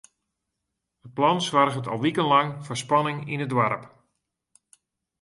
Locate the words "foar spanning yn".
2.65-3.43